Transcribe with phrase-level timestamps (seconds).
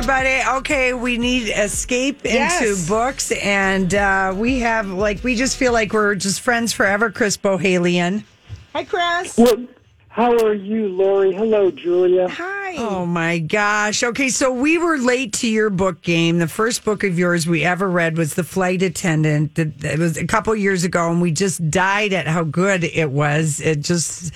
[0.00, 0.40] everybody.
[0.60, 2.62] Okay, we need escape Yes.
[2.62, 7.10] into books, and uh, we have like we just feel like we're just friends forever.
[7.10, 8.24] Chris Bohjalian.
[8.72, 9.36] Hi, Chris.
[9.36, 9.66] Well,
[10.08, 11.34] how are you, Lori?
[11.34, 12.28] Hello, Julia.
[12.30, 12.76] Hi.
[12.78, 14.02] Oh my gosh.
[14.02, 16.38] Okay, so we were late to your book game.
[16.38, 19.58] The first book of yours we ever read was The Flight Attendant.
[19.58, 23.10] It it was a couple years ago, and we just died at how good it
[23.10, 23.60] was.
[23.60, 24.32] It just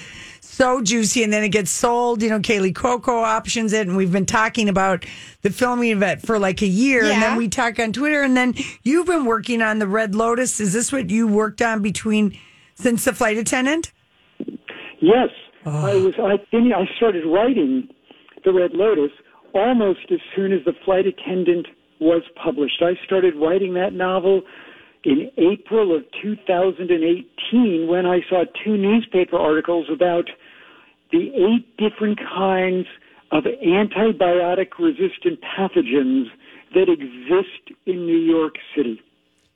[0.55, 2.23] so juicy, and then it gets sold.
[2.23, 5.05] You know, Kaley Cuoco options it, and we've been talking about
[5.43, 8.37] the filming of it for like a year, and then we talk on Twitter, and
[8.37, 10.61] then you've been working on the Red Lotus.
[10.61, 12.39] Is this what you worked on between
[12.75, 13.93] since The Flight Attendant?
[15.01, 15.29] Yes,
[15.67, 15.87] oh.
[15.87, 16.15] I was.
[16.19, 17.89] I I started writing
[18.45, 19.11] the Red Lotus
[19.55, 21.67] almost as soon as the flight attendant
[22.01, 22.83] was published.
[22.83, 24.43] I started writing that novel
[25.05, 30.29] in April of 2018 when I saw two newspaper articles about
[31.15, 32.87] the eight different kinds
[33.31, 36.27] of antibiotic resistant pathogens
[36.75, 39.01] that exist in New York City.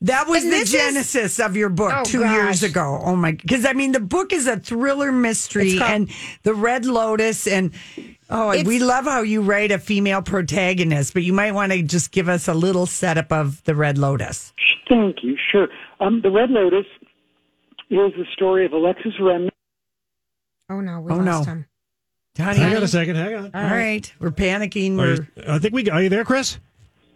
[0.02, 3.00] That was And the this is- genesis of your book Oh, two years ago.
[3.04, 3.32] Oh my!
[3.32, 6.10] Because I mean, the book is a thriller mystery, It's called- and
[6.44, 7.72] the Red Lotus, and
[8.30, 11.14] oh, It's- we love how you write a female protagonist.
[11.14, 14.52] But you might want to just give us a little setup of the Red Lotus.
[14.88, 15.36] Thank you.
[15.50, 15.66] Sure.
[15.98, 16.86] Um, the Red Lotus
[17.90, 19.50] is the story of Alexis Remnick.
[20.68, 21.00] Oh, no.
[21.00, 21.52] We Oh, lost no.
[21.54, 21.66] him.
[22.38, 23.16] Honey, Hang on a second.
[23.16, 23.50] Hang on.
[23.52, 24.92] all right, we're panicking.
[24.94, 25.90] Are We're you- I think we.
[25.90, 26.58] Are you there, Chris?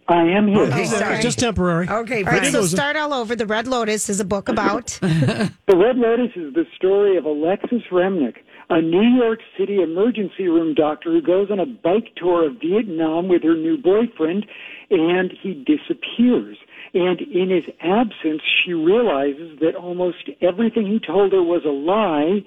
[0.09, 0.63] I am here.
[0.63, 1.21] Okay, It's sorry.
[1.21, 1.87] just temporary.
[1.87, 2.25] okay.
[2.25, 3.33] All right, so start all over.
[3.33, 4.87] The Red Lotus is a book about.
[5.01, 8.35] The Red Lotus is the story of Alexis Remnick,
[8.69, 13.29] a New York City emergency room doctor who goes on a bike tour of Vietnam
[13.29, 14.45] with her new boyfriend,
[14.91, 16.57] and he disappears.
[16.93, 22.43] And in his absence, she realizes that almost everything he told her was a lie,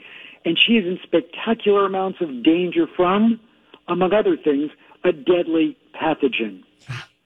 [0.46, 3.38] and she is in spectacular amounts of danger from,
[3.88, 4.70] among other things,
[5.04, 6.62] a deadly pathogen.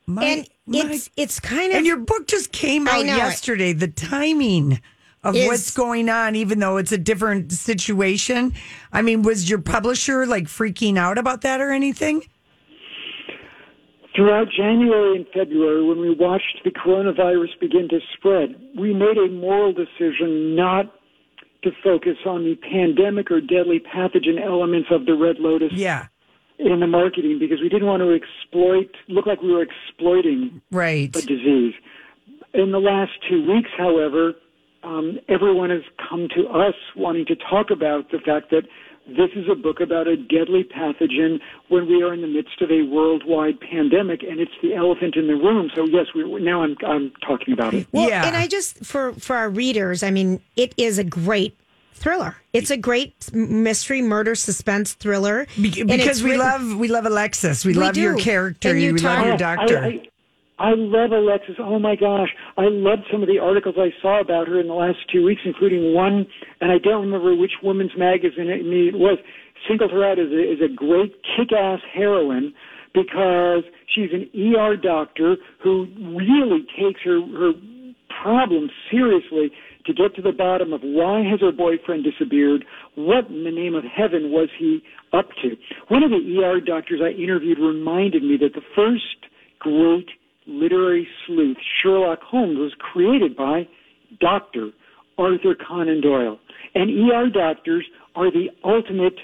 [0.07, 3.19] My- and my- it's it's kind of and your book just came out know it.
[3.19, 3.73] yesterday.
[3.73, 4.81] The timing
[5.23, 8.53] of Is- what's going on, even though it's a different situation.
[8.93, 12.23] I mean, was your publisher like freaking out about that or anything?
[14.17, 19.29] Throughout January and February, when we watched the coronavirus begin to spread, we made a
[19.29, 20.93] moral decision not
[21.63, 26.07] to focus on the pandemic or deadly pathogen elements of the Red Lotus Yeah,
[26.59, 31.15] in the marketing because we didn't want to exploit, look like we were exploiting right.
[31.17, 31.75] a disease.
[32.53, 34.35] In the last two weeks, however,
[34.83, 38.63] um, everyone has come to us wanting to talk about the fact that
[39.17, 42.71] this is a book about a deadly pathogen when we are in the midst of
[42.71, 45.71] a worldwide pandemic, and it's the elephant in the room.
[45.75, 47.87] So yes, we, now I'm I'm talking about it.
[47.93, 48.27] Well, Yeah.
[48.27, 51.57] and I just for for our readers, I mean, it is a great
[51.93, 52.37] thriller.
[52.53, 55.47] It's a great mystery, murder, suspense thriller.
[55.61, 57.65] Be- because we written- love we love Alexis.
[57.65, 58.71] We, We love your character.
[58.71, 59.79] And you we love your doctor.
[59.79, 60.03] I, I,
[60.61, 61.57] I love Alexis.
[61.59, 62.29] Oh my gosh,
[62.59, 65.41] I loved some of the articles I saw about her in the last two weeks,
[65.47, 66.27] including one,
[66.61, 69.17] and I don't remember which women's magazine it it was,
[69.67, 72.53] singled her out as a, as a great kick-ass heroine
[72.93, 77.53] because she's an ER doctor who really takes her her
[78.23, 79.51] problem seriously
[79.87, 82.67] to get to the bottom of why has her boyfriend disappeared?
[82.97, 84.83] What in the name of heaven was he
[85.15, 85.57] up to?
[85.89, 89.25] One of the ER doctors I interviewed reminded me that the first
[89.59, 90.09] great
[90.47, 93.69] literary sleuth, Sherlock Holmes, was created by
[94.21, 94.71] Dr.
[95.19, 96.39] Arthur Conan Doyle.
[96.75, 99.19] And ER doctors are the ultimate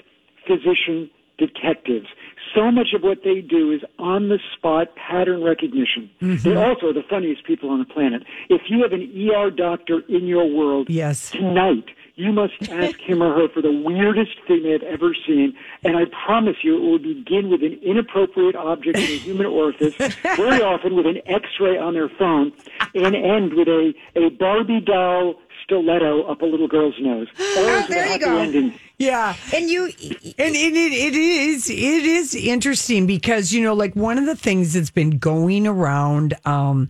[0.45, 2.07] physician detectives.
[2.55, 6.09] So much of what they do is on the spot pattern recognition.
[6.19, 8.23] They're also the funniest people on the planet.
[8.49, 11.31] If you have an ER doctor in your world yes.
[11.31, 11.85] tonight,
[12.17, 15.55] you must ask him or her for the weirdest thing they've ever seen.
[15.83, 19.95] And I promise you it will begin with an inappropriate object in a human orifice,
[20.35, 22.51] very often with an x-ray on their phone,
[22.95, 27.27] and end with a, a Barbie doll stiletto up a little girl's nose.
[27.39, 28.37] Always with a there you go.
[28.37, 28.79] ending.
[28.97, 29.35] Yeah.
[29.53, 34.17] and you And it, it, it is it is interesting because you know like one
[34.17, 36.89] of the things that's been going around um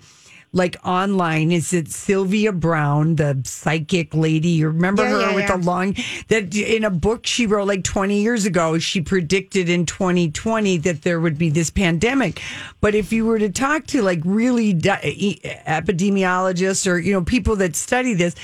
[0.54, 4.50] like online is it Sylvia Browne the psychic lady?
[4.50, 5.58] You remember Yeah, her yeah, with yeah.
[5.58, 5.96] the long
[6.30, 11.02] that in a book she wrote like 20 years ago she predicted in 2020 that
[11.02, 12.42] there would be this pandemic.
[12.82, 17.56] But if you were to talk to like really di- epidemiologists or you know people
[17.58, 18.36] that study this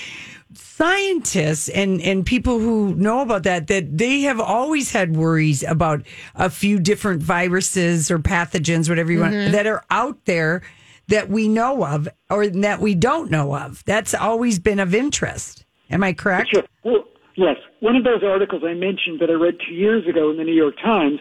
[0.56, 6.02] scientists and and people who know about that that they have always had worries about
[6.36, 9.52] a few different viruses or pathogens whatever you want mm-hmm.
[9.52, 10.62] that are out there
[11.08, 15.66] that we know of or that we don't know of that's always been of interest
[15.90, 16.64] am i correct Sure.
[16.84, 17.04] Well,
[17.36, 17.56] yes.
[17.80, 20.54] One of those articles I mentioned that I read two years ago in the New
[20.56, 21.20] York Times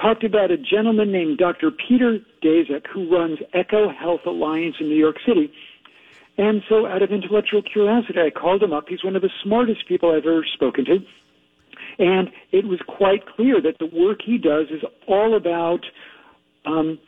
[0.00, 1.70] talked about a gentleman named Dr.
[1.70, 5.52] Peter Daszak who runs EcoHealth Alliance in New York City.
[6.36, 8.84] And so, out of intellectual curiosity, I called him up.
[8.88, 10.98] He's one of the smartest people I've ever spoken to.
[11.98, 15.80] And it was quite clear that the work he does is all about
[16.64, 16.98] um,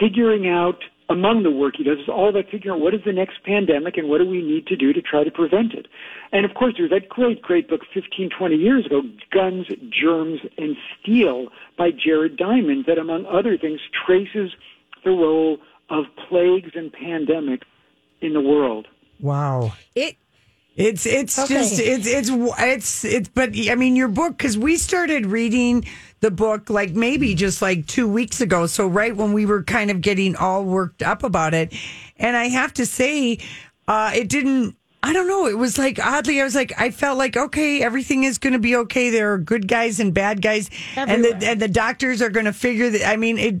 [0.00, 3.12] figuring out, among the work he does, is all about figuring out what is the
[3.12, 5.86] next pandemic and what do we need to do to try to prevent it.
[6.32, 10.76] And of course, there's that great, great book 15, 20 years ago, Guns, Germs, and
[11.00, 14.52] Steel by Jared Diamond, that among other things traces
[15.04, 15.58] the role
[15.90, 17.62] of plagues and pandemics
[18.20, 18.86] in the world.
[19.20, 19.72] Wow.
[19.94, 20.16] It
[20.78, 21.54] It's it's Okay.
[21.54, 25.84] just it's it's it's it's but I mean your book because we started reading
[26.20, 29.90] the book like maybe just like two weeks ago so right when we were kind
[29.90, 31.74] of getting all worked up about it
[32.16, 33.38] and I have to say
[33.88, 37.18] uh it didn't I don't know it was like oddly I was like I felt
[37.18, 40.70] like okay everything is going to be okay there are good guys and bad guys
[40.96, 43.56] and the and the doctors are going to figure that I mean it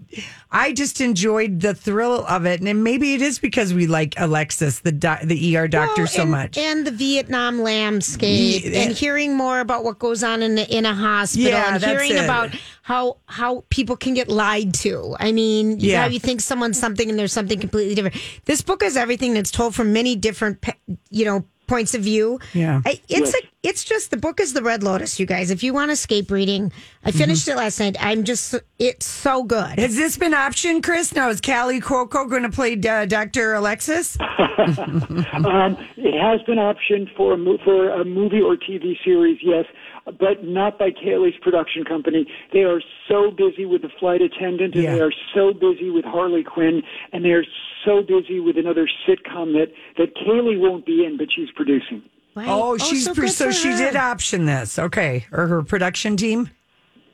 [0.50, 4.80] I just enjoyed the thrill of it and maybe it is because we like Alexis
[4.80, 8.80] the doc, the ER doctor Well, so and, much and the Vietnam landscape, Yeah.
[8.80, 12.12] and hearing more about what goes on in the, in a hospital, Yeah, and hearing
[12.12, 12.24] it.
[12.24, 12.50] about
[12.82, 15.14] how how people can get lied to.
[15.20, 16.04] I mean, Yeah.
[16.04, 18.16] yeah, you think someone's something and there's something completely different.
[18.46, 20.64] This book is everything that's told from many different,
[21.10, 21.27] you know.
[21.68, 22.40] Points of view.
[22.54, 22.82] Yeah.
[23.08, 25.50] It's a, it's just the book is the Red Lotus, you guys.
[25.50, 26.70] If you want escape reading,
[27.04, 27.58] I finished Mm-hmm.
[27.58, 27.96] it last night.
[27.98, 29.78] I'm just, it's so good.
[29.78, 31.12] Has this been option, Chris?
[31.14, 33.54] Now is Kaley Cuoco going to play uh, Dr.
[33.54, 34.16] Alexis?
[34.58, 39.64] Um, it has been optioned for a, mo- for a movie or TV series, yes,
[40.04, 42.26] but not by Kaley's production company.
[42.52, 44.94] They are so busy with the flight attendant, and Yeah.
[44.96, 46.82] they are so busy with Harley Quinn,
[47.12, 47.44] and they are
[47.84, 52.02] so busy with another sitcom that that Kaley won't be in, but she's producing.
[52.38, 52.48] Right?
[52.48, 53.76] Oh, she's so, pre- so she her.
[53.78, 54.78] did option this.
[54.78, 56.50] Okay, or her production team.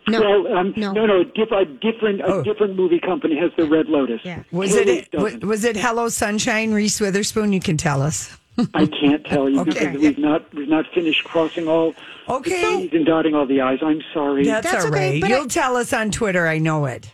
[0.07, 0.93] No, Well, um, no.
[0.93, 2.43] no, no, a, diff- a different a Oh.
[2.43, 4.21] different movie company has the Red Lotus.
[4.23, 4.43] Yeah.
[4.53, 6.73] Was Kaley's it was, was it Hello Sunshine?
[6.75, 7.53] Reese Witherspoon.
[7.55, 8.37] You can tell us.
[8.75, 9.73] I can't tell you Okay.
[9.87, 11.95] because we've not we've not finished crossing all
[12.29, 12.51] Okay.
[12.81, 13.79] the T's and dotting all the I's.
[13.83, 14.45] I'm sorry.
[14.45, 15.21] That's, That's all okay, right.
[15.23, 16.47] but You'll I- tell us on Twitter.
[16.47, 17.11] I know it.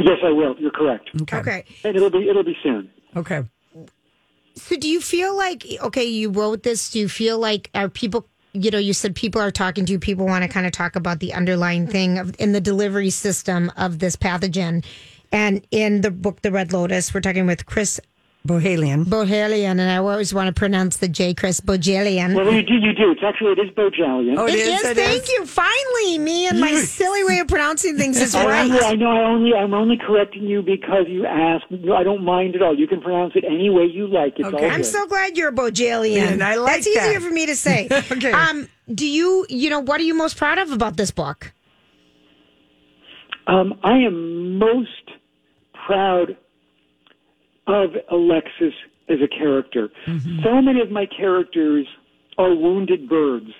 [0.00, 0.56] yes, I will.
[0.58, 1.10] You're correct.
[1.22, 1.36] Okay.
[1.38, 1.64] Okay.
[1.84, 2.90] And it'll be it'll be soon.
[3.16, 3.44] Okay.
[4.56, 8.28] So do you feel like okay, you wrote this, do you feel like are people
[8.54, 10.94] you know, you said people are talking to you, people want to kind of talk
[10.94, 14.84] about the underlying thing of in the delivery system of this pathogen.
[15.32, 18.00] And in the book The Red Lotus, we're talking with Chris
[18.46, 19.06] Bohalian.
[19.06, 22.34] Bohelian, and I always want to pronounce the J Chris Bojelian.
[22.34, 22.74] Well, you do.
[22.74, 23.10] You do.
[23.10, 24.34] It's actually it is Bojalian.
[24.36, 25.46] Oh, it is, thank you.
[25.46, 28.70] Finally, me and my silly way of pronouncing things is I, right.
[28.70, 29.10] only, I know.
[29.10, 29.54] I only.
[29.54, 31.64] I'm only correcting you because you asked.
[31.70, 32.78] No, I don't mind at all.
[32.78, 34.34] You can pronounce it any way you like.
[34.36, 34.66] It's Okay.
[34.66, 36.32] all I'm so glad you're a Bojelian.
[36.32, 37.88] And I like That's easier for me to say.
[38.12, 38.30] Okay.
[38.32, 41.52] Um, do you, you know, what are you most proud of about this book?
[43.46, 45.10] Um, I am most
[45.86, 46.36] proud
[47.66, 48.74] of Alexis
[49.08, 49.90] as a character.
[50.42, 51.86] So many of my characters
[52.38, 53.50] are wounded birds,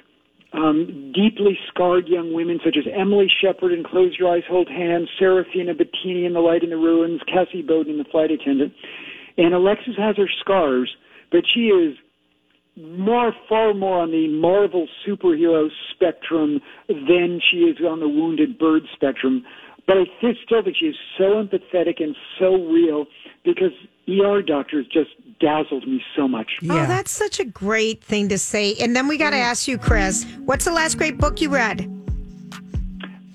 [0.52, 5.08] um, deeply scarred young women such as Emily Shepard in Close Your Eyes, Hold Hands,
[5.18, 8.72] Serafina Bettini in The Light in the Ruins, Cassie Bowden in The Flight Attendant.
[9.36, 10.94] And Alexis has her scars,
[11.30, 11.96] but she is
[12.76, 18.82] more, far more on the Marvel superhero spectrum than she is on the wounded bird
[18.92, 19.44] spectrum.
[19.86, 23.06] But I thi- still think she is so empathetic and so real
[23.44, 23.72] because
[24.08, 25.10] ER doctors just
[25.40, 26.52] dazzled me so much.
[26.62, 28.74] Oh, that's such a great thing to say.
[28.80, 31.82] And then we got to ask you, Chris, what's the last great book you read?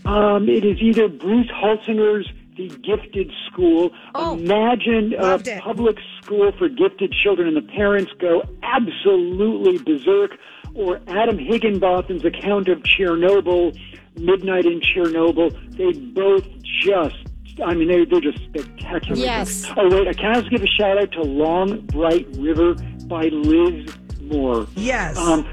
[0.06, 2.27] Um, it is either Bruce Holsinger's
[2.58, 3.91] The Gifted School.
[4.15, 5.62] Oh, Imagine a it.
[5.62, 10.32] public school for gifted children and the parents go absolutely berserk.
[10.75, 13.77] Or Adam Higginbotham's account of Chernobyl,
[14.20, 15.52] Midnight in Chernobyl.
[15.78, 16.46] They both
[16.84, 17.16] just,
[17.64, 19.16] I mean, they, they're just spectacular.
[19.16, 19.66] Yes.
[19.76, 23.24] Oh, wait, I can I also give a shout out to Long Bright River by
[23.26, 24.68] Liz Moore?
[24.76, 25.18] Yes.
[25.18, 25.48] Um,